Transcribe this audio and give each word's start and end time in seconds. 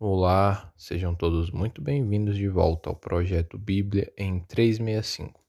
Olá, 0.00 0.72
sejam 0.76 1.12
todos 1.12 1.50
muito 1.50 1.82
bem-vindos 1.82 2.36
de 2.36 2.48
volta 2.48 2.88
ao 2.88 2.94
projeto 2.94 3.58
Bíblia 3.58 4.12
em 4.16 4.38
365. 4.38 5.42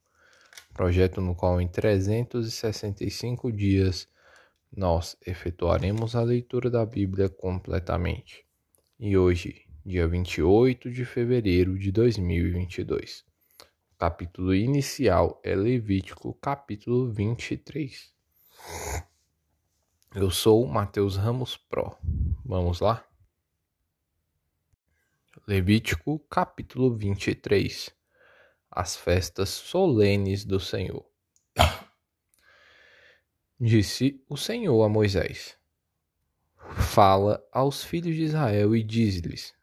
Projeto 0.74 1.20
no 1.20 1.36
qual 1.36 1.60
em 1.60 1.68
365 1.68 3.52
dias 3.52 4.08
nós 4.76 5.16
efetuaremos 5.24 6.16
a 6.16 6.22
leitura 6.22 6.68
da 6.68 6.84
Bíblia 6.84 7.28
completamente. 7.28 8.44
E 8.98 9.16
hoje, 9.16 9.68
dia 9.86 10.08
28 10.08 10.90
de 10.90 11.04
fevereiro 11.04 11.78
de 11.78 11.92
2022. 11.92 13.24
O 13.60 13.98
capítulo 13.98 14.52
inicial 14.52 15.40
é 15.44 15.54
Levítico, 15.54 16.34
capítulo 16.34 17.08
23. 17.08 18.12
Eu 20.12 20.28
sou 20.28 20.66
Mateus 20.66 21.16
Ramos 21.16 21.56
Pro. 21.56 21.96
Vamos 22.44 22.80
lá? 22.80 23.08
Levítico 25.46 26.18
capítulo 26.28 26.94
23 26.94 27.90
As 28.70 28.94
festas 28.94 29.48
solenes 29.48 30.44
do 30.44 30.60
Senhor. 30.60 31.04
Disse 33.58 34.22
o 34.28 34.36
Senhor 34.36 34.84
a 34.84 34.88
Moisés: 34.88 35.56
Fala 36.92 37.42
aos 37.50 37.82
filhos 37.82 38.16
de 38.16 38.24
Israel 38.24 38.76
e 38.76 38.84
diz-lhes: 38.84 39.54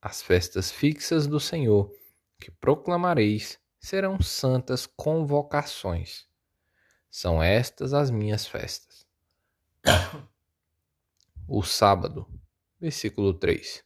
As 0.00 0.22
festas 0.22 0.70
fixas 0.70 1.26
do 1.26 1.40
Senhor 1.40 1.90
que 2.38 2.50
proclamareis 2.50 3.58
serão 3.80 4.20
santas 4.20 4.86
convocações. 4.86 6.26
São 7.10 7.42
estas 7.42 7.94
as 7.94 8.10
minhas 8.10 8.46
festas. 8.46 9.06
O 11.48 11.62
sábado, 11.62 12.26
versículo 12.80 13.32
3 13.32 13.85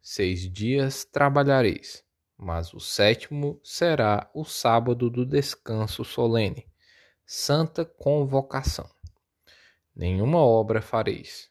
Seis 0.00 0.50
dias 0.50 1.04
trabalhareis, 1.04 2.04
mas 2.36 2.72
o 2.72 2.80
sétimo 2.80 3.60
será 3.62 4.30
o 4.34 4.44
sábado 4.44 5.10
do 5.10 5.24
descanso 5.24 6.04
solene, 6.04 6.66
santa 7.26 7.84
convocação. 7.84 8.88
Nenhuma 9.94 10.38
obra 10.38 10.80
fareis. 10.80 11.50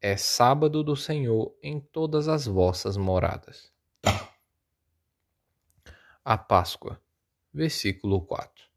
É 0.00 0.16
sábado 0.16 0.82
do 0.82 0.96
Senhor 0.96 1.56
em 1.62 1.80
todas 1.80 2.28
as 2.28 2.46
vossas 2.46 2.96
moradas. 2.96 3.72
A 6.24 6.36
Páscoa, 6.36 7.00
versículo 7.52 8.20
4. 8.22 8.68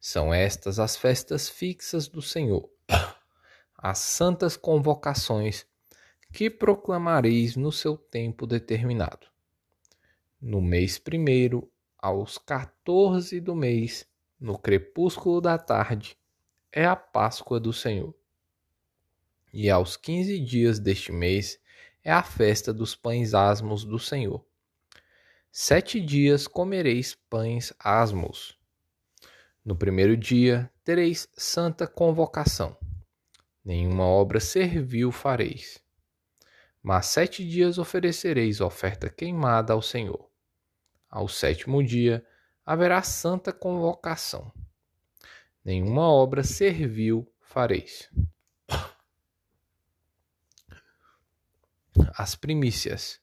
São 0.00 0.34
estas 0.34 0.78
as 0.78 0.96
festas 0.96 1.48
fixas 1.48 2.08
do 2.08 2.20
Senhor 2.20 2.68
as 3.82 3.98
santas 3.98 4.56
convocações 4.56 5.66
que 6.32 6.48
proclamareis 6.48 7.56
no 7.56 7.72
seu 7.72 7.96
tempo 7.96 8.46
determinado. 8.46 9.26
No 10.40 10.60
mês 10.60 11.00
primeiro, 11.00 11.68
aos 11.98 12.38
14 12.38 13.40
do 13.40 13.56
mês, 13.56 14.06
no 14.38 14.56
crepúsculo 14.56 15.40
da 15.40 15.58
tarde, 15.58 16.16
é 16.70 16.84
a 16.84 16.94
Páscoa 16.94 17.58
do 17.58 17.72
Senhor. 17.72 18.14
E 19.52 19.68
aos 19.68 19.96
quinze 19.96 20.38
dias 20.38 20.78
deste 20.78 21.10
mês 21.10 21.58
é 22.04 22.12
a 22.12 22.22
festa 22.22 22.72
dos 22.72 22.94
pães 22.94 23.34
asmos 23.34 23.84
do 23.84 23.98
Senhor. 23.98 24.44
Sete 25.50 26.00
dias 26.00 26.46
comereis 26.46 27.16
pães 27.28 27.72
asmos. 27.80 28.56
No 29.64 29.74
primeiro 29.74 30.16
dia 30.16 30.70
tereis 30.84 31.28
santa 31.36 31.86
convocação 31.86 32.76
nenhuma 33.64 34.04
obra 34.04 34.40
servil 34.40 35.12
fareis. 35.12 35.82
Mas 36.82 37.06
sete 37.06 37.46
dias 37.48 37.78
oferecereis 37.78 38.60
oferta 38.60 39.08
queimada 39.08 39.72
ao 39.72 39.80
Senhor. 39.80 40.28
Ao 41.08 41.28
sétimo 41.28 41.82
dia 41.82 42.26
haverá 42.64 43.02
santa 43.02 43.52
convocação. 43.52 44.52
Nenhuma 45.64 46.10
obra 46.10 46.42
servil 46.42 47.30
fareis. 47.40 48.10
As 52.16 52.34
primícias. 52.34 53.20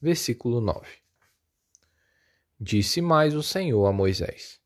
Versículo 0.00 0.60
9. 0.60 0.86
Disse 2.60 3.00
mais 3.00 3.34
o 3.34 3.42
Senhor 3.42 3.86
a 3.86 3.92
Moisés: 3.92 4.60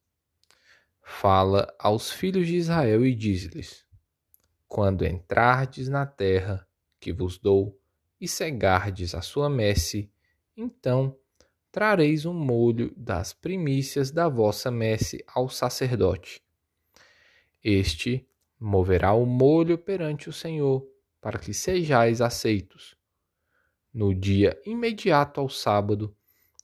Fala 1.02 1.72
aos 1.78 2.10
filhos 2.10 2.46
de 2.46 2.56
Israel 2.56 3.06
e 3.06 3.14
diz-lhes: 3.14 3.86
quando 4.72 5.04
entrardes 5.04 5.86
na 5.86 6.06
terra 6.06 6.66
que 6.98 7.12
vos 7.12 7.36
dou 7.36 7.78
e 8.18 8.26
cegardes 8.26 9.14
a 9.14 9.20
sua 9.20 9.50
messe, 9.50 10.10
então 10.56 11.14
trareis 11.70 12.24
um 12.24 12.32
molho 12.32 12.90
das 12.96 13.34
primícias 13.34 14.10
da 14.10 14.30
vossa 14.30 14.70
messe 14.70 15.22
ao 15.26 15.50
sacerdote. 15.50 16.42
Este 17.62 18.26
moverá 18.58 19.12
o 19.12 19.26
molho 19.26 19.76
perante 19.76 20.30
o 20.30 20.32
Senhor, 20.32 20.88
para 21.20 21.38
que 21.38 21.52
sejais 21.52 22.22
aceitos. 22.22 22.96
No 23.92 24.14
dia 24.14 24.58
imediato 24.64 25.38
ao 25.38 25.50
sábado, 25.50 26.16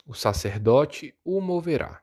o 0.07 0.15
sacerdote 0.15 1.15
o 1.23 1.43
moverá. 1.43 2.01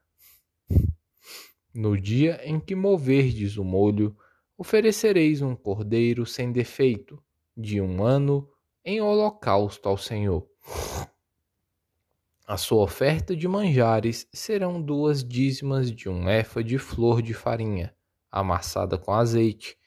No 1.73 1.99
dia 1.99 2.39
em 2.47 2.59
que 2.59 2.75
moverdes 2.75 3.57
o 3.57 3.63
molho, 3.63 4.15
oferecereis 4.57 5.41
um 5.41 5.55
cordeiro 5.55 6.25
sem 6.25 6.51
defeito, 6.51 7.21
de 7.55 7.81
um 7.81 8.03
ano, 8.03 8.49
em 8.83 9.01
holocausto 9.01 9.89
ao 9.89 9.97
Senhor. 9.97 10.47
A 12.47 12.57
sua 12.57 12.83
oferta 12.83 13.35
de 13.35 13.47
manjares 13.47 14.27
serão 14.31 14.79
duas 14.81 15.23
dízimas 15.23 15.91
de 15.91 16.07
um 16.07 16.29
efa 16.29 16.63
de 16.63 16.77
flor 16.77 17.21
de 17.21 17.33
farinha, 17.33 17.95
amassada 18.31 18.97
com 18.97 19.11
azeite, 19.11 19.77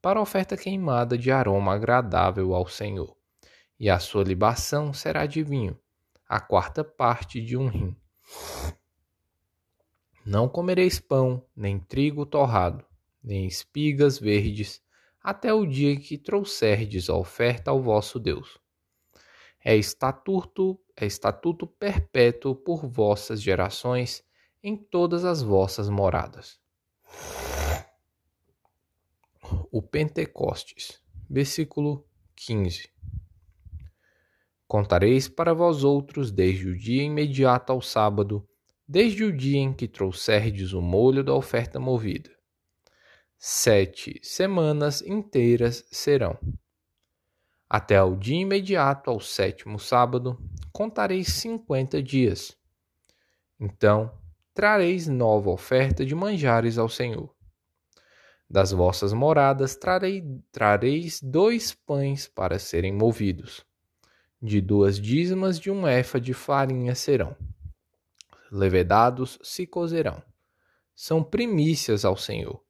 para 0.00 0.20
oferta 0.20 0.56
queimada 0.56 1.16
de 1.16 1.30
aroma 1.30 1.74
agradável 1.74 2.54
ao 2.54 2.66
Senhor. 2.66 3.16
E 3.78 3.88
a 3.88 3.98
sua 3.98 4.22
libação 4.22 4.92
será 4.92 5.26
de 5.26 5.42
vinho, 5.42 5.78
a 6.28 6.38
quarta 6.38 6.84
parte 6.84 7.40
de 7.40 7.56
um 7.56 7.68
rim. 7.68 7.96
Não 10.24 10.48
comereis 10.48 11.00
pão, 11.00 11.44
nem 11.56 11.78
trigo 11.78 12.26
torrado, 12.26 12.84
nem 13.22 13.46
espigas 13.46 14.18
verdes, 14.18 14.82
até 15.22 15.54
o 15.54 15.64
dia 15.64 15.96
que 15.96 16.18
trouxerdes 16.18 17.08
a 17.08 17.14
oferta 17.14 17.70
ao 17.70 17.80
vosso 17.80 18.18
Deus. 18.18 18.58
É 19.64 19.76
estatuto, 19.76 20.80
é 20.96 21.06
estatuto 21.06 21.66
perpétuo 21.66 22.54
por 22.54 22.84
vossas 22.86 23.40
gerações 23.40 24.24
em 24.62 24.76
todas 24.76 25.24
as 25.24 25.40
vossas 25.40 25.88
moradas. 25.88 26.60
O 29.70 29.80
Pentecostes, 29.80 31.00
versículo 31.30 32.04
15. 32.34 32.90
Contareis 34.66 35.28
para 35.28 35.54
vós 35.54 35.84
outros 35.84 36.32
desde 36.32 36.68
o 36.68 36.76
dia 36.76 37.02
imediato 37.02 37.70
ao 37.70 37.80
sábado, 37.80 38.48
desde 38.88 39.22
o 39.22 39.36
dia 39.36 39.58
em 39.58 39.72
que 39.72 39.86
trouxerdes 39.86 40.72
o 40.72 40.80
molho 40.80 41.22
da 41.22 41.34
oferta 41.34 41.78
movida 41.78 42.41
sete 43.44 44.20
semanas 44.22 45.02
inteiras 45.02 45.84
serão. 45.90 46.38
Até 47.68 48.00
o 48.00 48.14
dia 48.14 48.40
imediato 48.40 49.10
ao 49.10 49.18
sétimo 49.18 49.80
sábado, 49.80 50.38
contareis 50.72 51.26
cinquenta 51.26 52.00
dias. 52.00 52.56
Então 53.58 54.16
trareis 54.54 55.08
nova 55.08 55.50
oferta 55.50 56.06
de 56.06 56.14
manjares 56.14 56.78
ao 56.78 56.88
Senhor. 56.88 57.34
Das 58.48 58.70
vossas 58.70 59.12
moradas 59.12 59.74
trarei, 59.74 60.22
trareis 60.52 61.20
dois 61.20 61.74
pães 61.74 62.28
para 62.28 62.60
serem 62.60 62.92
movidos. 62.92 63.66
De 64.40 64.60
duas 64.60 65.00
dízimas 65.00 65.58
de 65.58 65.68
um 65.68 65.88
efa 65.88 66.20
de 66.20 66.32
farinha 66.32 66.94
serão. 66.94 67.36
Levedados 68.52 69.40
se 69.42 69.66
cozerão. 69.66 70.22
São 70.94 71.24
primícias 71.24 72.04
ao 72.04 72.16
Senhor 72.16 72.62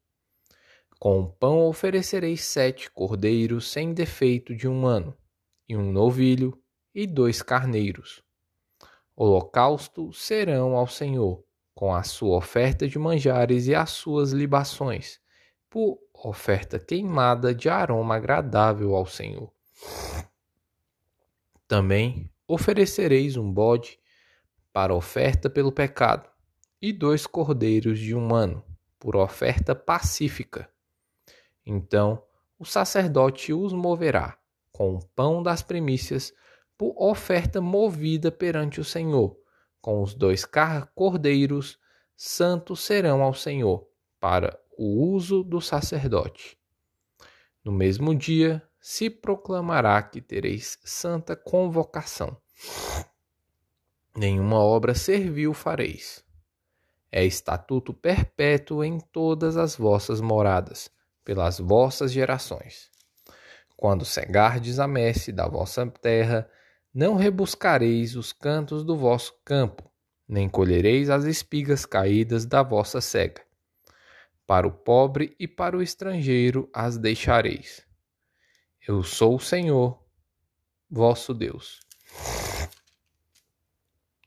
com 1.02 1.26
pão 1.26 1.66
oferecereis 1.66 2.44
sete 2.44 2.88
cordeiros 2.88 3.68
sem 3.68 3.92
defeito 3.92 4.54
de 4.54 4.68
um 4.68 4.86
ano, 4.86 5.12
e 5.68 5.76
um 5.76 5.90
novilho, 5.90 6.56
e 6.94 7.08
dois 7.08 7.42
carneiros. 7.42 8.22
Holocausto 9.16 10.12
serão 10.12 10.76
ao 10.76 10.86
Senhor, 10.86 11.42
com 11.74 11.92
a 11.92 12.04
sua 12.04 12.36
oferta 12.36 12.86
de 12.86 13.00
manjares 13.00 13.66
e 13.66 13.74
as 13.74 13.90
suas 13.90 14.30
libações, 14.30 15.18
por 15.68 15.98
oferta 16.14 16.78
queimada 16.78 17.52
de 17.52 17.68
aroma 17.68 18.14
agradável 18.14 18.94
ao 18.94 19.04
Senhor. 19.04 19.52
Também 21.66 22.30
oferecereis 22.46 23.36
um 23.36 23.52
bode 23.52 23.98
para 24.72 24.94
oferta 24.94 25.50
pelo 25.50 25.72
pecado, 25.72 26.30
e 26.80 26.92
dois 26.92 27.26
cordeiros 27.26 27.98
de 27.98 28.14
um 28.14 28.32
ano, 28.32 28.64
por 29.00 29.16
oferta 29.16 29.74
pacífica 29.74 30.71
então 31.64 32.22
o 32.58 32.64
sacerdote 32.64 33.52
os 33.52 33.72
moverá 33.72 34.38
com 34.72 34.94
o 34.94 35.04
pão 35.14 35.42
das 35.42 35.62
primícias 35.62 36.32
por 36.78 36.94
oferta 36.96 37.60
movida 37.60 38.32
perante 38.32 38.80
o 38.80 38.84
Senhor, 38.84 39.36
com 39.80 40.02
os 40.02 40.14
dois 40.14 40.44
cordeiros 40.94 41.78
santos 42.16 42.80
serão 42.80 43.22
ao 43.22 43.34
Senhor 43.34 43.86
para 44.18 44.58
o 44.78 45.12
uso 45.12 45.44
do 45.44 45.60
sacerdote. 45.60 46.58
No 47.64 47.70
mesmo 47.70 48.14
dia 48.14 48.62
se 48.80 49.10
proclamará 49.10 50.02
que 50.02 50.20
tereis 50.20 50.78
santa 50.84 51.36
convocação. 51.36 52.36
Nenhuma 54.16 54.58
obra 54.58 54.94
servil 54.94 55.54
fareis. 55.54 56.24
É 57.10 57.24
estatuto 57.24 57.92
perpétuo 57.92 58.82
em 58.82 58.98
todas 58.98 59.56
as 59.56 59.76
vossas 59.76 60.20
moradas 60.20 60.90
pelas 61.24 61.58
vossas 61.58 62.12
gerações. 62.12 62.90
Quando 63.76 64.04
cegardes 64.04 64.78
a 64.78 64.86
messe 64.86 65.32
da 65.32 65.48
vossa 65.48 65.86
terra, 65.86 66.48
não 66.94 67.16
rebuscareis 67.16 68.14
os 68.16 68.32
cantos 68.32 68.84
do 68.84 68.96
vosso 68.96 69.34
campo, 69.44 69.90
nem 70.28 70.48
colhereis 70.48 71.10
as 71.10 71.24
espigas 71.24 71.86
caídas 71.86 72.44
da 72.44 72.62
vossa 72.62 73.00
cega. 73.00 73.42
Para 74.46 74.66
o 74.66 74.72
pobre 74.72 75.34
e 75.38 75.48
para 75.48 75.76
o 75.76 75.82
estrangeiro 75.82 76.68
as 76.72 76.98
deixareis. 76.98 77.86
Eu 78.86 79.02
sou 79.02 79.36
o 79.36 79.40
Senhor, 79.40 79.98
vosso 80.90 81.32
Deus. 81.32 81.80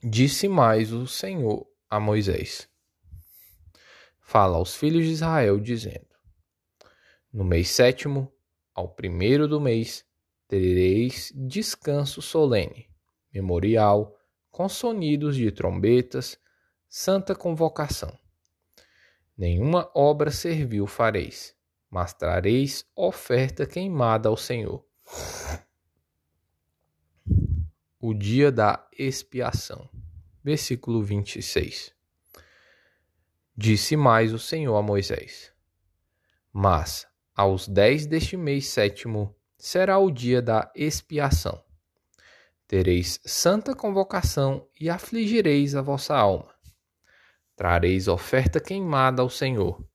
Disse 0.03 0.47
mais 0.47 0.91
o 0.91 1.05
Senhor 1.05 1.67
a 1.89 1.99
Moisés: 1.99 2.67
Fala 4.19 4.57
aos 4.57 4.75
filhos 4.75 5.05
de 5.05 5.11
Israel, 5.11 5.59
dizendo: 5.59 6.14
no 7.35 7.43
mês 7.43 7.67
sétimo, 7.67 8.31
ao 8.73 8.87
primeiro 8.87 9.45
do 9.45 9.59
mês, 9.59 10.05
tereis 10.47 11.33
descanso 11.35 12.21
solene, 12.21 12.89
memorial, 13.33 14.17
com 14.49 14.69
sonidos 14.69 15.35
de 15.35 15.51
trombetas, 15.51 16.39
santa 16.87 17.35
convocação. 17.35 18.17
Nenhuma 19.37 19.91
obra 19.93 20.31
servil 20.31 20.87
fareis, 20.87 21.53
mas 21.89 22.13
trareis 22.13 22.85
oferta 22.95 23.65
queimada 23.65 24.29
ao 24.29 24.37
Senhor. 24.37 24.85
O 27.99 28.13
dia 28.13 28.49
da 28.49 28.87
expiação. 28.97 29.89
Versículo 30.41 31.03
26. 31.03 31.93
Disse 33.57 33.97
mais 33.97 34.31
o 34.31 34.39
Senhor 34.39 34.77
a 34.77 34.81
Moisés: 34.81 35.51
Mas 36.53 37.05
aos 37.35 37.67
dez 37.67 38.05
deste 38.05 38.37
mês 38.37 38.67
sétimo 38.67 39.35
será 39.57 39.99
o 39.99 40.09
dia 40.09 40.41
da 40.41 40.71
expiação. 40.73 41.61
Tereis 42.67 43.19
santa 43.25 43.75
convocação 43.75 44.67
e 44.79 44.89
afligireis 44.89 45.75
a 45.75 45.81
vossa 45.81 46.15
alma. 46.15 46.53
Trareis 47.55 48.07
oferta 48.07 48.59
queimada 48.59 49.21
ao 49.21 49.29
Senhor. 49.29 49.85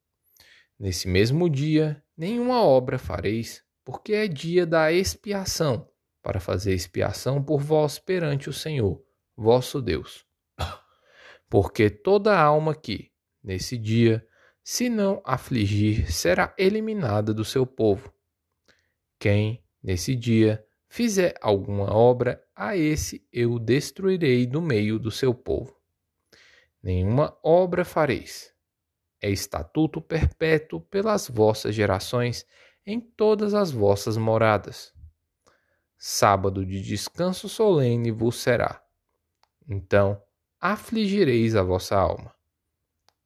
Nesse 0.78 1.08
mesmo 1.08 1.48
dia, 1.50 2.02
nenhuma 2.16 2.62
obra 2.62 2.98
fareis, 2.98 3.62
porque 3.84 4.12
é 4.12 4.28
dia 4.28 4.64
da 4.64 4.92
expiação, 4.92 5.88
para 6.22 6.40
fazer 6.40 6.74
expiação 6.74 7.42
por 7.42 7.60
vós 7.60 7.98
perante 7.98 8.48
o 8.48 8.52
Senhor, 8.52 9.02
vosso 9.36 9.82
Deus. 9.82 10.24
Porque 11.50 11.90
toda 11.90 12.38
alma 12.38 12.74
que, 12.74 13.10
nesse 13.42 13.76
dia, 13.76 14.24
se 14.72 14.88
não 14.88 15.20
afligir, 15.24 16.12
será 16.12 16.54
eliminada 16.56 17.34
do 17.34 17.44
seu 17.44 17.66
povo. 17.66 18.14
Quem, 19.18 19.60
nesse 19.82 20.14
dia, 20.14 20.64
fizer 20.88 21.34
alguma 21.40 21.92
obra, 21.92 22.40
a 22.54 22.76
esse 22.76 23.26
eu 23.32 23.58
destruirei 23.58 24.46
do 24.46 24.62
meio 24.62 24.96
do 24.96 25.10
seu 25.10 25.34
povo. 25.34 25.76
Nenhuma 26.80 27.36
obra 27.42 27.84
fareis. 27.84 28.54
É 29.20 29.28
estatuto 29.28 30.00
perpétuo 30.00 30.80
pelas 30.82 31.26
vossas 31.26 31.74
gerações 31.74 32.46
em 32.86 33.00
todas 33.00 33.54
as 33.54 33.72
vossas 33.72 34.16
moradas. 34.16 34.94
Sábado 35.98 36.64
de 36.64 36.80
descanso 36.80 37.48
solene 37.48 38.12
vos 38.12 38.36
será. 38.36 38.80
Então 39.68 40.22
afligireis 40.60 41.56
a 41.56 41.62
vossa 41.64 41.96
alma 41.96 42.32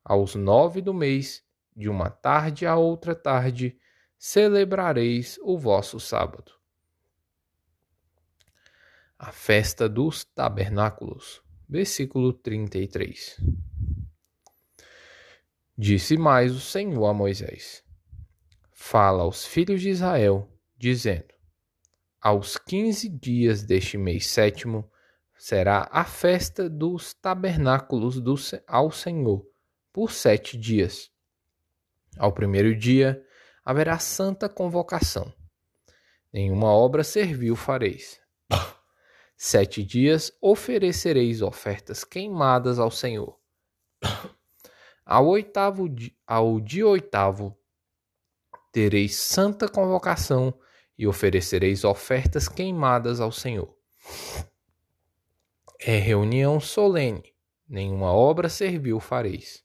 aos 0.04 0.34
nove 0.34 0.82
do 0.82 0.92
mês, 0.92 1.42
de 1.74 1.88
uma 1.88 2.10
tarde 2.10 2.66
a 2.66 2.76
outra 2.76 3.14
tarde, 3.14 3.78
celebrareis 4.18 5.38
o 5.42 5.58
vosso 5.58 5.98
sábado. 5.98 6.52
A 9.18 9.32
festa 9.32 9.88
dos 9.88 10.24
tabernáculos. 10.24 11.42
Versículo 11.66 12.32
33. 12.32 13.40
Disse 15.76 16.16
mais 16.18 16.54
o 16.54 16.60
Senhor 16.60 17.06
a 17.06 17.14
Moisés: 17.14 17.82
Fala 18.70 19.22
aos 19.22 19.46
filhos 19.46 19.80
de 19.80 19.88
Israel, 19.88 20.48
dizendo: 20.76 21.32
Aos 22.20 22.58
quinze 22.58 23.08
dias 23.08 23.64
deste 23.64 23.96
mês 23.96 24.26
sétimo 24.26 24.88
será 25.36 25.88
a 25.90 26.04
festa 26.04 26.68
dos 26.68 27.14
tabernáculos 27.14 28.20
do, 28.20 28.34
ao 28.66 28.90
Senhor 28.90 29.44
por 29.94 30.10
sete 30.10 30.58
dias. 30.58 31.08
Ao 32.18 32.32
primeiro 32.32 32.74
dia 32.74 33.24
haverá 33.64 33.96
santa 33.96 34.48
convocação. 34.48 35.32
Nenhuma 36.32 36.66
obra 36.66 37.04
servil 37.04 37.54
fareis. 37.54 38.20
Sete 39.36 39.84
dias 39.84 40.32
oferecereis 40.40 41.42
ofertas 41.42 42.02
queimadas 42.02 42.80
ao 42.80 42.90
Senhor. 42.90 43.38
Ao 45.06 45.26
oitavo 45.26 45.86
ao 46.26 46.58
dia 46.58 46.86
oitavo 46.86 47.54
tereis 48.72 49.14
santa 49.16 49.68
convocação 49.68 50.58
e 50.96 51.06
oferecereis 51.06 51.84
ofertas 51.84 52.48
queimadas 52.48 53.20
ao 53.20 53.30
Senhor. 53.30 53.76
É 55.78 55.98
reunião 55.98 56.58
solene, 56.58 57.34
nenhuma 57.68 58.10
obra 58.12 58.48
servil 58.48 58.98
fareis. 58.98 59.62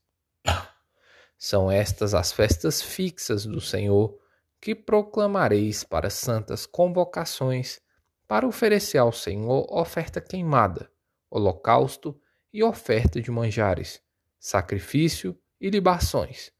São 1.42 1.72
estas 1.72 2.14
as 2.14 2.34
festas 2.34 2.82
fixas 2.82 3.46
do 3.46 3.62
Senhor 3.62 4.20
que 4.60 4.76
proclamareis 4.76 5.86
para 5.86 6.10
santas 6.10 6.66
convocações, 6.66 7.80
para 8.28 8.46
oferecer 8.46 8.98
ao 8.98 9.14
Senhor 9.14 9.66
oferta 9.72 10.20
queimada, 10.20 10.92
holocausto 11.32 12.20
e 12.52 12.62
oferta 12.62 13.22
de 13.22 13.32
manjares, 13.32 14.02
sacrifício 14.38 15.34
e 15.62 15.70
libações, 15.70 16.52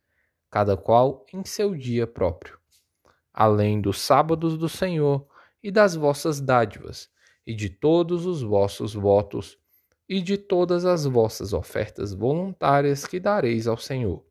cada 0.50 0.78
qual 0.78 1.26
em 1.34 1.44
seu 1.44 1.76
dia 1.76 2.08
próprio, 2.08 2.58
além 3.34 3.82
dos 3.82 4.00
sábados 4.00 4.58
do 4.58 4.70
Senhor 4.70 5.28
e 5.62 5.70
das 5.70 5.94
vossas 5.94 6.40
dádivas, 6.40 7.10
e 7.46 7.54
de 7.54 7.70
todos 7.70 8.26
os 8.26 8.42
vossos 8.42 8.94
votos, 8.94 9.60
e 10.08 10.22
de 10.22 10.38
todas 10.38 10.86
as 10.86 11.04
vossas 11.04 11.52
ofertas 11.52 12.14
voluntárias 12.14 13.06
que 13.06 13.20
dareis 13.20 13.68
ao 13.68 13.78
Senhor 13.78 14.29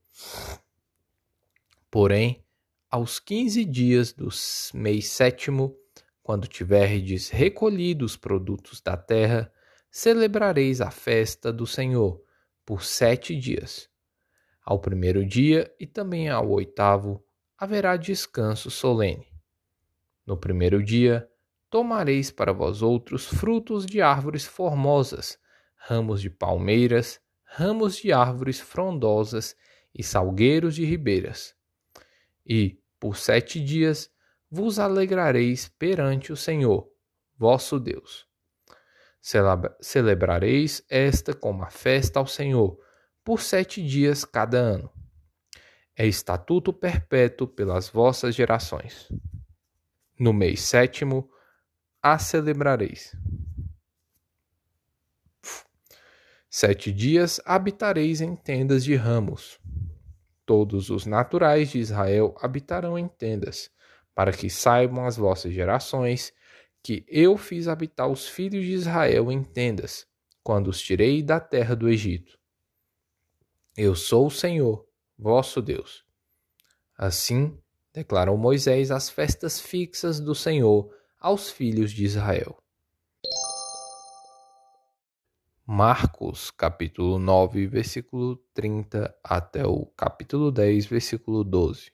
Porém, 1.90 2.44
aos 2.90 3.18
quinze 3.18 3.64
dias 3.64 4.12
do 4.12 4.28
mês 4.74 5.08
sétimo, 5.08 5.76
quando 6.22 6.46
tiverdes 6.46 7.30
recolhido 7.30 8.04
os 8.04 8.16
produtos 8.16 8.80
da 8.80 8.96
terra, 8.96 9.50
celebrareis 9.90 10.80
a 10.80 10.90
festa 10.90 11.52
do 11.52 11.66
Senhor 11.66 12.22
por 12.64 12.84
sete 12.84 13.34
dias. 13.34 13.88
Ao 14.62 14.78
primeiro 14.78 15.24
dia 15.24 15.74
e 15.80 15.86
também 15.86 16.28
ao 16.28 16.50
oitavo 16.50 17.24
haverá 17.56 17.96
descanso 17.96 18.70
solene. 18.70 19.26
No 20.26 20.36
primeiro 20.36 20.82
dia 20.82 21.26
tomareis 21.70 22.30
para 22.30 22.52
vós 22.52 22.82
outros 22.82 23.26
frutos 23.26 23.86
de 23.86 24.02
árvores 24.02 24.44
formosas, 24.44 25.38
ramos 25.74 26.20
de 26.20 26.28
palmeiras, 26.28 27.20
ramos 27.44 27.96
de 27.96 28.12
árvores 28.12 28.60
frondosas 28.60 29.56
e 29.98 30.02
salgueiros 30.04 30.76
de 30.76 30.84
ribeiras. 30.84 31.56
E, 32.46 32.80
por 33.00 33.16
sete 33.16 33.62
dias, 33.62 34.08
vos 34.48 34.78
alegrareis 34.78 35.68
perante 35.68 36.32
o 36.32 36.36
Senhor, 36.36 36.88
vosso 37.36 37.80
Deus. 37.80 38.26
Celebrareis 39.80 40.82
esta 40.88 41.34
como 41.34 41.64
a 41.64 41.70
festa 41.70 42.20
ao 42.20 42.26
Senhor, 42.26 42.78
por 43.24 43.42
sete 43.42 43.84
dias 43.84 44.24
cada 44.24 44.58
ano. 44.58 44.90
É 45.96 46.06
estatuto 46.06 46.72
perpétuo 46.72 47.48
pelas 47.48 47.88
vossas 47.88 48.34
gerações. 48.34 49.08
No 50.18 50.32
mês 50.32 50.60
sétimo, 50.60 51.28
a 52.00 52.18
celebrareis. 52.18 53.14
Sete 56.48 56.92
dias 56.92 57.40
habitareis 57.44 58.20
em 58.20 58.34
tendas 58.34 58.82
de 58.84 58.94
ramos. 58.94 59.60
Todos 60.48 60.88
os 60.88 61.04
naturais 61.04 61.68
de 61.68 61.78
Israel 61.78 62.34
habitarão 62.40 62.98
em 62.98 63.06
tendas, 63.06 63.70
para 64.14 64.32
que 64.32 64.48
saibam 64.48 65.04
as 65.04 65.18
vossas 65.18 65.52
gerações 65.52 66.32
que 66.82 67.04
eu 67.06 67.36
fiz 67.36 67.68
habitar 67.68 68.08
os 68.08 68.26
filhos 68.26 68.64
de 68.64 68.72
Israel 68.72 69.30
em 69.30 69.44
tendas, 69.44 70.06
quando 70.42 70.68
os 70.68 70.80
tirei 70.80 71.22
da 71.22 71.38
terra 71.38 71.76
do 71.76 71.86
Egito. 71.86 72.38
Eu 73.76 73.94
sou 73.94 74.28
o 74.28 74.30
Senhor, 74.30 74.88
vosso 75.18 75.60
Deus. 75.60 76.02
Assim 76.96 77.54
declarou 77.92 78.38
Moisés 78.38 78.90
as 78.90 79.10
festas 79.10 79.60
fixas 79.60 80.18
do 80.18 80.34
Senhor 80.34 80.90
aos 81.20 81.50
filhos 81.50 81.92
de 81.92 82.06
Israel. 82.06 82.56
Marcos, 85.70 86.50
capítulo 86.50 87.18
9, 87.18 87.66
versículo 87.66 88.36
30 88.54 89.14
até 89.22 89.66
o 89.66 89.84
capítulo 89.84 90.50
10, 90.50 90.86
versículo 90.86 91.44
12. 91.44 91.92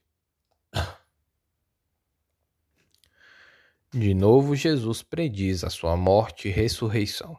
De 3.93 4.15
novo, 4.15 4.55
Jesus 4.55 5.03
prediz 5.03 5.65
a 5.65 5.71
sua 5.71 5.97
morte 5.97 6.47
e 6.47 6.53
ressurreição. 6.53 7.37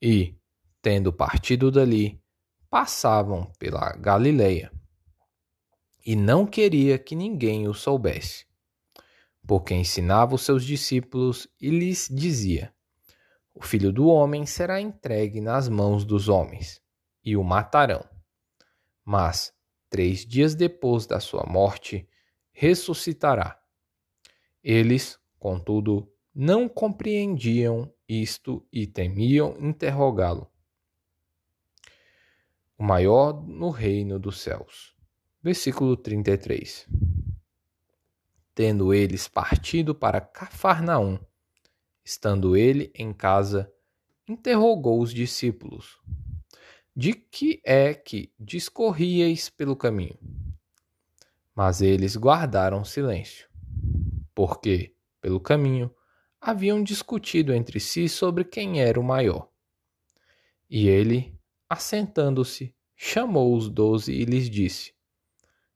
E, 0.00 0.36
tendo 0.80 1.12
partido 1.12 1.72
dali, 1.72 2.22
passavam 2.70 3.50
pela 3.58 3.90
Galileia. 3.96 4.70
E 6.06 6.14
não 6.14 6.46
queria 6.46 6.96
que 6.96 7.16
ninguém 7.16 7.66
o 7.66 7.74
soubesse, 7.74 8.46
porque 9.44 9.74
ensinava 9.74 10.36
os 10.36 10.42
seus 10.42 10.64
discípulos 10.64 11.48
e 11.60 11.70
lhes 11.70 12.08
dizia: 12.08 12.72
o 13.54 13.62
filho 13.62 13.92
do 13.92 14.08
homem 14.08 14.44
será 14.44 14.80
entregue 14.80 15.40
nas 15.40 15.68
mãos 15.68 16.04
dos 16.04 16.28
homens, 16.28 16.82
e 17.24 17.36
o 17.36 17.44
matarão. 17.44 18.04
Mas, 19.04 19.54
três 19.88 20.26
dias 20.26 20.54
depois 20.54 21.06
da 21.06 21.20
sua 21.20 21.44
morte, 21.46 22.08
ressuscitará. 22.52 23.60
Eles, 24.62 25.18
contudo, 25.38 26.10
não 26.34 26.68
compreendiam 26.68 27.92
isto 28.08 28.66
e 28.72 28.86
temiam 28.86 29.56
interrogá-lo. 29.60 30.50
O 32.76 32.82
maior 32.82 33.46
no 33.46 33.70
reino 33.70 34.18
dos 34.18 34.40
céus. 34.40 34.96
Versículo 35.40 35.96
33. 35.96 36.88
Tendo 38.52 38.92
eles 38.92 39.28
partido 39.28 39.94
para 39.94 40.20
Cafarnaum, 40.20 41.18
Estando 42.04 42.54
ele 42.54 42.92
em 42.94 43.14
casa, 43.14 43.72
interrogou 44.28 45.00
os 45.00 45.12
discípulos: 45.12 45.98
De 46.94 47.14
que 47.14 47.62
é 47.64 47.94
que 47.94 48.30
discorríeis 48.38 49.48
pelo 49.48 49.74
caminho? 49.74 50.18
Mas 51.54 51.80
eles 51.80 52.14
guardaram 52.16 52.84
silêncio, 52.84 53.48
porque, 54.34 54.94
pelo 55.20 55.40
caminho, 55.40 55.90
haviam 56.40 56.82
discutido 56.82 57.54
entre 57.54 57.80
si 57.80 58.06
sobre 58.06 58.44
quem 58.44 58.82
era 58.82 59.00
o 59.00 59.04
maior. 59.04 59.48
E 60.68 60.88
ele, 60.88 61.34
assentando-se, 61.68 62.74
chamou 62.94 63.56
os 63.56 63.70
doze 63.70 64.12
e 64.12 64.26
lhes 64.26 64.50
disse: 64.50 64.92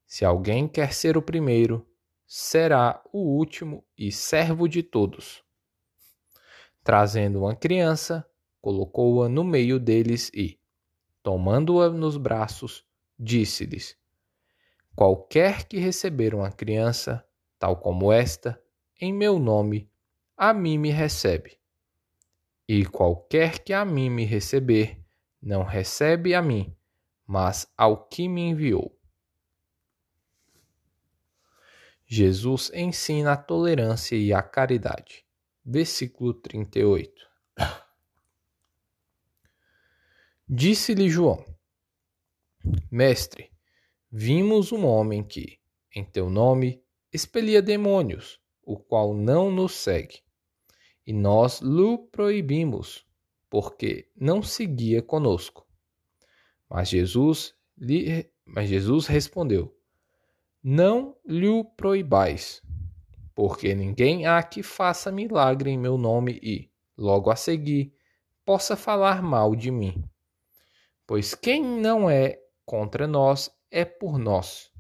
Se 0.07 0.27
alguém 0.27 0.69
quer 0.69 0.93
ser 0.93 1.17
o 1.17 1.23
primeiro, 1.23 1.89
será 2.27 3.03
o 3.13 3.19
último 3.19 3.83
e 3.97 4.13
servo 4.13 4.69
de 4.69 4.83
todos. 4.83 5.43
Trazendo 6.89 7.41
uma 7.41 7.55
criança, 7.55 8.27
colocou-a 8.63 9.29
no 9.29 9.45
meio 9.45 9.79
deles 9.79 10.31
e, 10.33 10.59
tomando-a 11.23 11.91
nos 11.91 12.17
braços, 12.17 12.83
disse-lhes: 13.19 13.95
Qualquer 14.97 15.69
que 15.69 15.77
receber 15.77 16.35
uma 16.35 16.51
criança, 16.51 17.23
tal 17.59 17.77
como 17.77 18.11
esta, 18.11 18.59
em 18.99 19.13
meu 19.13 19.39
nome, 19.39 19.93
a 20.35 20.55
mim 20.55 20.79
me 20.79 20.89
recebe. 20.89 21.59
E 22.67 22.87
qualquer 22.87 23.59
que 23.59 23.75
a 23.75 23.85
mim 23.85 24.09
me 24.09 24.25
receber, 24.25 24.99
não 25.43 25.65
recebe 25.65 26.35
a 26.35 26.41
mim, 26.41 26.75
mas 27.27 27.71
ao 27.77 28.09
que 28.09 28.27
me 28.27 28.41
enviou. 28.41 28.99
Jesus 32.07 32.71
ensina 32.73 33.33
a 33.33 33.37
tolerância 33.37 34.17
e 34.17 34.33
a 34.33 34.41
caridade 34.41 35.28
versículo 35.69 36.33
38. 36.33 37.29
Disse-lhe 40.49 41.11
João: 41.11 41.45
Mestre, 42.91 43.53
vimos 44.11 44.73
um 44.73 44.87
homem 44.87 45.23
que, 45.23 45.59
em 45.95 46.03
teu 46.03 46.31
nome, 46.31 46.83
expelia 47.13 47.61
demônios, 47.61 48.41
o 48.63 48.79
qual 48.79 49.13
não 49.13 49.51
nos 49.51 49.73
segue. 49.75 50.23
E 51.07 51.13
nós 51.13 51.61
lhe 51.61 51.99
proibimos, 52.13 53.07
porque 53.51 54.11
não 54.17 54.43
seguia 54.43 55.03
conosco. 55.03 55.67
Mas 56.69 56.89
Jesus, 56.89 57.55
lhe, 57.77 58.31
mas 58.43 58.71
Jesus 58.71 59.07
respondeu: 59.07 59.79
Não 60.63 61.15
lhe 61.27 61.63
proibais, 61.77 62.63
porque 63.39 63.73
ninguém 63.73 64.27
há 64.27 64.43
que 64.43 64.65
faça 64.65 65.13
milagre 65.13 65.71
em 65.71 65.79
meu 65.79 65.97
nome 65.97 66.41
e, 66.43 66.69
logo 66.97 67.31
a 67.31 67.37
seguir, 67.37 67.95
possa 68.45 68.75
falar 68.75 69.23
mal 69.23 69.55
de 69.55 69.71
mim. 69.71 70.05
Pois 71.07 71.37
quem 71.37 71.63
não 71.63 72.11
é 72.11 72.37
contra 72.67 73.07
nós 73.07 73.49
é 73.71 73.85
por 73.85 74.19
nós. 74.19 74.73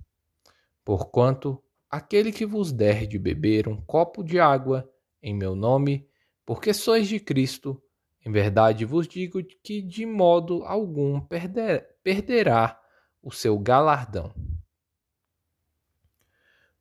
Porquanto 0.84 1.62
aquele 1.88 2.32
que 2.32 2.44
vos 2.44 2.72
der 2.72 3.06
de 3.06 3.16
beber 3.16 3.68
um 3.68 3.80
copo 3.80 4.24
de 4.24 4.40
água 4.40 4.92
em 5.22 5.32
meu 5.32 5.54
nome, 5.54 6.08
porque 6.44 6.74
sois 6.74 7.06
de 7.06 7.20
Cristo, 7.20 7.80
em 8.26 8.32
verdade 8.32 8.84
vos 8.84 9.06
digo 9.06 9.40
que 9.62 9.80
de 9.80 10.04
modo 10.04 10.64
algum 10.64 11.20
perder, 11.20 11.94
perderá 12.02 12.76
o 13.22 13.30
seu 13.30 13.56
galardão. 13.56 14.34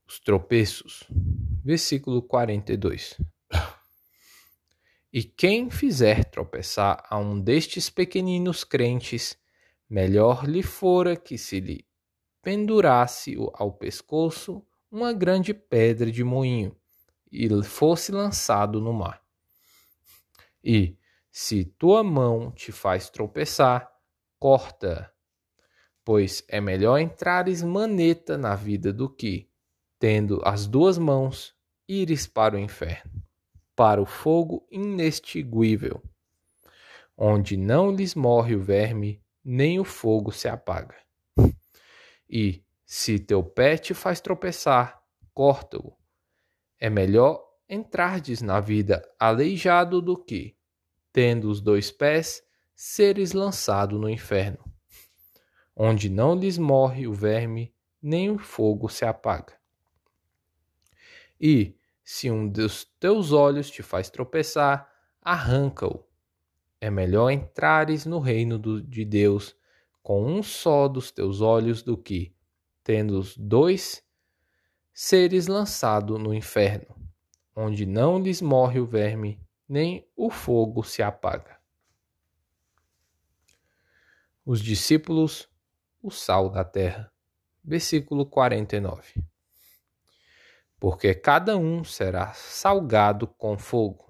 Os 0.07 0.19
tropeços 0.19 1.07
versículo 1.67 2.21
42. 2.21 3.19
E 5.11 5.21
quem 5.21 5.69
fizer 5.69 6.23
tropeçar 6.23 7.03
a 7.09 7.17
um 7.17 7.37
destes 7.37 7.89
pequeninos 7.89 8.63
crentes, 8.63 9.37
melhor 9.89 10.47
lhe 10.47 10.63
fora 10.63 11.17
que 11.17 11.37
se 11.37 11.59
lhe 11.59 11.85
pendurasse 12.41 13.35
ao 13.55 13.73
pescoço 13.73 14.65
uma 14.89 15.11
grande 15.11 15.53
pedra 15.53 16.09
de 16.09 16.23
moinho 16.23 16.73
e 17.29 17.49
fosse 17.63 18.13
lançado 18.13 18.79
no 18.79 18.93
mar. 18.93 19.21
E, 20.63 20.97
se 21.29 21.65
tua 21.65 22.01
mão 22.01 22.49
te 22.49 22.71
faz 22.71 23.09
tropeçar, 23.09 23.91
corta, 24.39 25.11
pois 26.05 26.45
é 26.47 26.61
melhor 26.61 26.97
entrares 26.97 27.61
maneta 27.61 28.37
na 28.37 28.55
vida 28.55 28.93
do 28.93 29.09
que, 29.09 29.49
tendo 29.99 30.41
as 30.45 30.65
duas 30.65 30.97
mãos, 30.97 31.56
ires 31.87 32.27
para 32.27 32.55
o 32.55 32.59
inferno, 32.59 33.23
para 33.75 34.01
o 34.01 34.05
fogo 34.05 34.67
inextinguível, 34.69 36.03
onde 37.17 37.55
não 37.55 37.91
lhes 37.91 38.13
morre 38.13 38.55
o 38.55 38.61
verme, 38.61 39.21
nem 39.43 39.79
o 39.79 39.83
fogo 39.83 40.31
se 40.31 40.47
apaga. 40.47 40.95
E, 42.29 42.63
se 42.85 43.17
teu 43.17 43.43
pé 43.43 43.77
te 43.77 43.93
faz 43.93 44.19
tropeçar, 44.19 45.01
corta-o. 45.33 45.95
É 46.79 46.89
melhor 46.89 47.43
entrardes 47.69 48.41
na 48.41 48.59
vida 48.59 49.01
aleijado 49.19 50.01
do 50.01 50.17
que, 50.17 50.55
tendo 51.11 51.49
os 51.49 51.61
dois 51.61 51.91
pés, 51.91 52.43
seres 52.75 53.33
lançado 53.33 53.97
no 53.97 54.09
inferno, 54.09 54.63
onde 55.75 56.09
não 56.09 56.35
lhes 56.35 56.57
morre 56.57 57.07
o 57.07 57.13
verme, 57.13 57.73
nem 58.01 58.29
o 58.29 58.37
fogo 58.37 58.87
se 58.87 59.03
apaga. 59.03 59.56
E, 61.39 61.75
se 62.03 62.31
um 62.31 62.47
dos 62.47 62.85
teus 62.99 63.31
olhos 63.31 63.69
te 63.69 63.83
faz 63.83 64.09
tropeçar, 64.09 64.91
arranca-o. 65.21 66.03
É 66.79 66.89
melhor 66.89 67.31
entrares 67.31 68.05
no 68.05 68.19
reino 68.19 68.57
do, 68.57 68.81
de 68.81 69.03
Deus 69.03 69.55
com 70.01 70.25
um 70.25 70.41
só 70.41 70.87
dos 70.87 71.11
teus 71.11 71.41
olhos 71.41 71.83
do 71.83 71.97
que, 71.97 72.33
tendo 72.83 73.19
os 73.19 73.35
dois, 73.35 74.03
seres 74.93 75.47
lançado 75.47 76.17
no 76.17 76.33
inferno, 76.33 76.95
onde 77.55 77.85
não 77.85 78.19
lhes 78.19 78.41
morre 78.41 78.79
o 78.79 78.85
verme, 78.85 79.39
nem 79.67 80.07
o 80.15 80.29
fogo 80.29 80.83
se 80.83 81.03
apaga. 81.03 81.57
Os 84.45 84.61
discípulos, 84.61 85.49
o 86.01 86.09
sal 86.09 86.49
da 86.49 86.63
terra. 86.63 87.11
Versículo 87.61 88.25
49 88.25 89.21
porque 90.79 91.13
cada 91.13 91.57
um 91.57 91.83
será 91.83 92.33
salgado 92.33 93.27
com 93.27 93.57
fogo. 93.57 94.07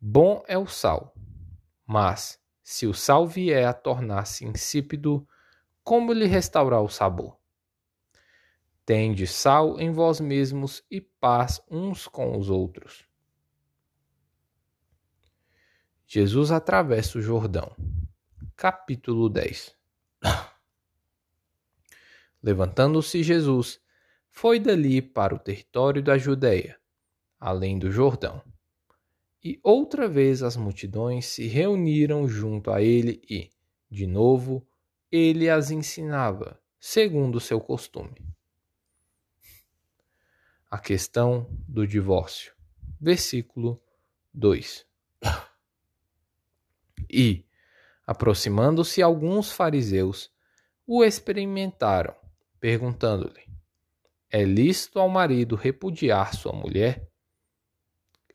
Bom 0.00 0.42
é 0.46 0.56
o 0.56 0.66
sal, 0.66 1.14
mas 1.84 2.40
se 2.62 2.86
o 2.86 2.94
sal 2.94 3.26
vier 3.26 3.66
a 3.66 3.72
tornar-se 3.72 4.44
insípido, 4.44 5.26
como 5.82 6.12
lhe 6.12 6.26
restaurar 6.26 6.82
o 6.82 6.88
sabor? 6.88 7.38
Tende 8.84 9.26
sal 9.26 9.80
em 9.80 9.90
vós 9.90 10.20
mesmos 10.20 10.84
e 10.90 11.00
paz 11.00 11.60
uns 11.68 12.06
com 12.06 12.38
os 12.38 12.50
outros. 12.50 13.04
Jesus 16.06 16.52
atravessa 16.52 17.18
o 17.18 17.20
Jordão. 17.20 17.74
Capítulo 18.54 19.28
10 19.28 19.76
Levantando-se 22.40 23.24
Jesus, 23.24 23.80
foi 24.36 24.60
dali 24.60 25.00
para 25.02 25.34
o 25.34 25.38
território 25.38 26.02
da 26.02 26.16
Judéia, 26.16 26.78
além 27.40 27.78
do 27.78 27.90
Jordão. 27.90 28.42
E 29.42 29.58
outra 29.62 30.06
vez 30.08 30.42
as 30.42 30.56
multidões 30.56 31.26
se 31.26 31.46
reuniram 31.46 32.28
junto 32.28 32.70
a 32.70 32.82
ele 32.82 33.20
e, 33.28 33.50
de 33.90 34.06
novo, 34.06 34.66
ele 35.10 35.48
as 35.48 35.70
ensinava, 35.70 36.60
segundo 36.78 37.36
o 37.36 37.40
seu 37.40 37.60
costume 37.60 38.26
a 40.70 40.78
questão 40.78 41.46
do 41.66 41.86
divórcio. 41.86 42.54
Versículo 43.00 43.82
2. 44.34 44.86
E, 47.08 47.46
aproximando-se 48.06 49.00
alguns 49.00 49.52
fariseus, 49.52 50.30
o 50.86 51.04
experimentaram, 51.04 52.14
perguntando-lhe: 52.60 53.45
É 54.30 54.44
lícito 54.44 54.98
ao 54.98 55.08
marido 55.08 55.54
repudiar 55.54 56.34
sua 56.34 56.52
mulher? 56.52 57.08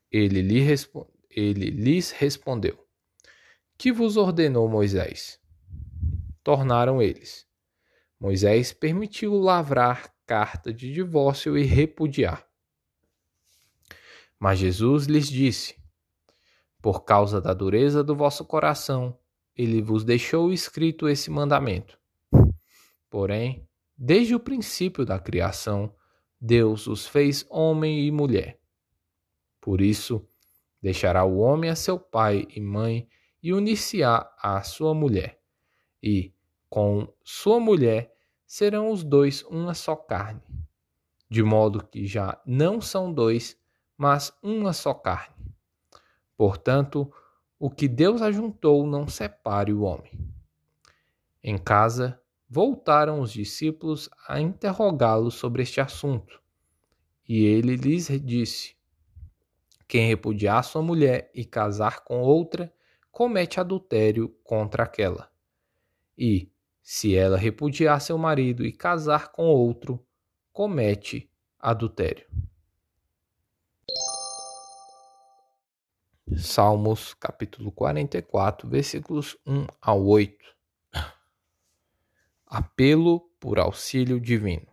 Ele, 0.09 0.41
lhe 0.41 0.59
respo 0.59 1.11
ele 1.29 1.69
lhes 1.69 2.11
respondeu: 2.11 2.77
Que 3.77 3.91
vos 3.91 4.17
ordenou 4.17 4.67
Moisés? 4.67 5.39
Tornaram 6.43 7.01
eles: 7.01 7.47
Moisés 8.19 8.73
permitiu 8.73 9.33
lavrar 9.39 10.13
carta 10.25 10.73
de 10.73 10.91
divórcio 10.91 11.57
e 11.57 11.63
repudiar. 11.63 12.47
Mas 14.39 14.59
Jesus 14.59 15.05
lhes 15.05 15.27
disse: 15.27 15.75
Por 16.81 17.03
causa 17.03 17.39
da 17.39 17.53
dureza 17.53 18.03
do 18.03 18.15
vosso 18.15 18.43
coração, 18.45 19.17
ele 19.55 19.81
vos 19.81 20.03
deixou 20.03 20.51
escrito 20.51 21.07
esse 21.07 21.29
mandamento. 21.29 21.99
Porém, 23.09 23.67
desde 24.03 24.33
o 24.33 24.39
princípio 24.39 25.05
da 25.05 25.19
criação, 25.19 25.93
Deus 26.39 26.87
os 26.87 27.05
fez 27.05 27.45
homem 27.51 28.07
e 28.07 28.11
mulher. 28.11 28.59
Por 29.61 29.79
isso, 29.79 30.27
deixará 30.81 31.23
o 31.23 31.37
homem 31.37 31.69
a 31.69 31.75
seu 31.75 31.99
pai 31.99 32.47
e 32.49 32.59
mãe 32.59 33.07
e 33.43 33.53
unir-se-á 33.53 34.33
à 34.41 34.63
sua 34.63 34.95
mulher, 34.95 35.39
e, 36.01 36.33
com 36.67 37.07
sua 37.23 37.59
mulher, 37.59 38.11
serão 38.47 38.89
os 38.89 39.03
dois 39.03 39.43
uma 39.43 39.75
só 39.75 39.95
carne. 39.95 40.41
De 41.29 41.43
modo 41.43 41.85
que 41.85 42.07
já 42.07 42.41
não 42.43 42.81
são 42.81 43.13
dois, 43.13 43.55
mas 43.95 44.35
uma 44.41 44.73
só 44.73 44.95
carne. 44.95 45.35
Portanto, 46.35 47.13
o 47.59 47.69
que 47.69 47.87
Deus 47.87 48.23
ajuntou 48.23 48.87
não 48.87 49.07
separe 49.07 49.71
o 49.71 49.81
homem. 49.81 50.19
Em 51.43 51.55
casa, 51.55 52.20
voltaram 52.53 53.21
os 53.21 53.31
discípulos 53.31 54.09
a 54.27 54.41
interrogá-lo 54.41 55.31
sobre 55.31 55.63
este 55.63 55.79
assunto. 55.79 56.41
E 57.25 57.45
ele 57.45 57.77
lhes 57.77 58.09
disse: 58.21 58.75
Quem 59.87 60.09
repudiar 60.09 60.61
sua 60.65 60.81
mulher 60.81 61.31
e 61.33 61.45
casar 61.45 62.03
com 62.03 62.19
outra, 62.19 62.71
comete 63.09 63.57
adultério 63.57 64.27
contra 64.43 64.83
aquela. 64.83 65.31
E, 66.17 66.51
se 66.83 67.15
ela 67.15 67.37
repudiar 67.37 68.01
seu 68.01 68.17
marido 68.17 68.65
e 68.65 68.73
casar 68.73 69.31
com 69.31 69.45
outro, 69.45 70.05
comete 70.51 71.31
adultério. 71.57 72.27
Salmos 76.35 77.13
capítulo 77.13 77.71
44, 77.71 78.67
versículos 78.67 79.37
1 79.45 79.67
ao 79.81 80.05
8. 80.05 80.60
Apelo 82.51 83.21
por 83.39 83.57
auxílio 83.57 84.19
divino. 84.19 84.67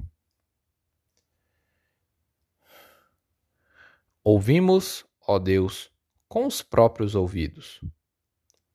Ouvimos, 4.22 5.06
ó 5.26 5.38
Deus, 5.38 5.90
com 6.28 6.44
os 6.44 6.60
próprios 6.60 7.14
ouvidos 7.14 7.80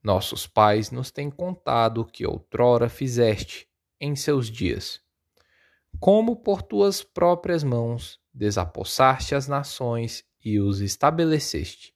nossos 0.03 0.45
pais 0.45 0.91
nos 0.91 1.09
têm 1.09 1.31
contado 1.31 2.01
o 2.01 2.05
que 2.05 2.25
outrora 2.25 2.89
fizeste 2.89 3.67
em 3.99 4.15
seus 4.15 4.49
dias. 4.49 4.99
Como 5.99 6.35
por 6.35 6.61
tuas 6.61 7.01
próprias 7.01 7.63
mãos 7.63 8.19
desapossaste 8.33 9.33
as 9.33 9.47
nações 9.47 10.25
e 10.43 10.59
os 10.59 10.81
estabeleceste. 10.81 11.95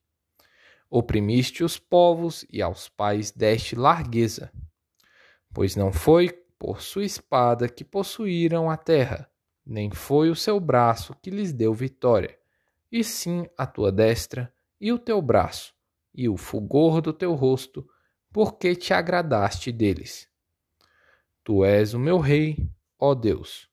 Oprimiste 0.89 1.65
os 1.65 1.77
povos 1.77 2.45
e 2.49 2.61
aos 2.61 2.87
pais 2.87 3.31
deste 3.31 3.75
largueza. 3.75 4.53
Pois 5.53 5.75
não 5.75 5.91
foi 5.91 6.29
por 6.59 6.81
sua 6.81 7.05
espada 7.05 7.69
que 7.69 7.83
possuíram 7.83 8.69
a 8.69 8.77
terra, 8.77 9.29
nem 9.65 9.91
foi 9.91 10.29
o 10.29 10.35
seu 10.35 10.59
braço 10.59 11.15
que 11.21 11.29
lhes 11.29 11.53
deu 11.53 11.73
vitória, 11.73 12.37
e 12.91 13.03
sim 13.03 13.45
a 13.57 13.67
tua 13.67 13.91
destra 13.91 14.53
e 14.79 14.91
o 14.91 14.99
teu 14.99 15.21
braço, 15.21 15.73
e 16.13 16.29
o 16.29 16.37
fulgor 16.37 17.01
do 17.01 17.11
teu 17.11 17.33
rosto, 17.33 17.87
porque 18.31 18.75
te 18.75 18.93
agradaste 18.93 19.71
deles. 19.71 20.29
Tu 21.43 21.63
és 21.63 21.93
o 21.93 21.99
meu 21.99 22.19
rei, 22.19 22.69
ó 22.99 23.13
Deus. 23.13 23.69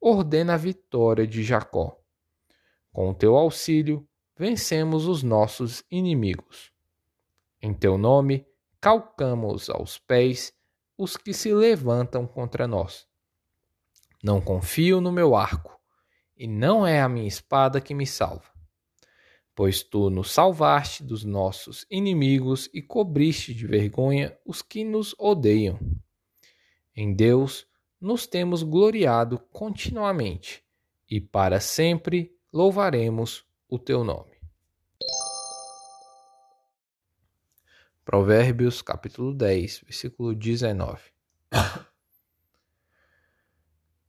Ordena 0.00 0.54
a 0.54 0.56
vitória 0.56 1.26
de 1.26 1.42
Jacó. 1.42 2.00
Com 2.92 3.10
o 3.10 3.14
teu 3.14 3.36
auxílio, 3.36 4.06
vencemos 4.36 5.06
os 5.06 5.22
nossos 5.22 5.84
inimigos. 5.90 6.72
Em 7.60 7.72
teu 7.72 7.98
nome, 7.98 8.46
calcamos 8.80 9.68
aos 9.70 9.98
pés 9.98 10.55
os 10.96 11.16
que 11.16 11.32
se 11.32 11.52
levantam 11.52 12.26
contra 12.26 12.66
nós. 12.66 13.06
Não 14.22 14.40
confio 14.40 15.00
no 15.00 15.12
meu 15.12 15.36
arco, 15.36 15.78
e 16.36 16.46
não 16.46 16.86
é 16.86 17.00
a 17.00 17.08
minha 17.08 17.28
espada 17.28 17.80
que 17.80 17.94
me 17.94 18.06
salva 18.06 18.56
pois 19.56 19.82
tu 19.82 20.10
nos 20.10 20.30
salvaste 20.32 21.02
dos 21.02 21.24
nossos 21.24 21.86
inimigos 21.90 22.68
e 22.74 22.82
cobriste 22.82 23.54
de 23.54 23.66
vergonha 23.66 24.36
os 24.44 24.60
que 24.60 24.84
nos 24.84 25.14
odeiam. 25.18 25.80
Em 26.94 27.14
Deus 27.14 27.66
nos 27.98 28.26
temos 28.26 28.62
gloriado 28.62 29.38
continuamente, 29.50 30.62
e 31.10 31.18
para 31.22 31.58
sempre 31.58 32.36
louvaremos 32.52 33.46
o 33.66 33.78
teu 33.78 34.04
nome. 34.04 34.35
Provérbios 38.06 38.80
capítulo 38.80 39.34
10, 39.34 39.80
versículo 39.80 40.34
19. 40.34 41.02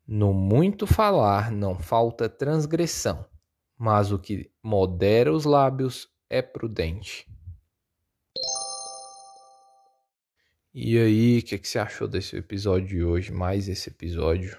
No 0.09 0.33
muito 0.33 0.87
falar 0.87 1.51
não 1.51 1.77
falta 1.77 2.29
transgressão 2.29 3.25
mas 3.77 4.11
o 4.11 4.17
que 4.17 4.51
modera 4.61 5.31
os 5.31 5.45
lábios 5.45 6.09
é 6.29 6.41
prudente. 6.41 7.29
E 10.73 10.97
aí, 10.97 11.39
o 11.39 11.43
que, 11.43 11.57
que, 11.57 11.67
você 11.67 11.79
achou 11.79 12.07
desse 12.07 12.35
episódio 12.35 12.87
de 12.87 13.03
hoje? 13.03 13.31
Mais 13.31 13.67
esse 13.67 13.89
episódio. 13.89 14.57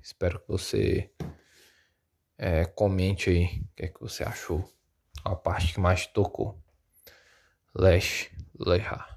Espero 0.00 0.38
que 0.40 0.48
você 0.48 1.10
é, 2.36 2.64
comente 2.64 3.30
aí 3.30 3.44
o 3.44 3.74
que, 3.76 3.88
que 3.88 4.00
você 4.00 4.24
achou. 4.24 4.68
A 5.24 5.34
parte 5.34 5.74
que 5.74 5.80
mais 5.80 6.06
te 6.06 6.12
tocou. 6.12 6.60
Lesh 7.74 8.30
Leha. 8.58 9.13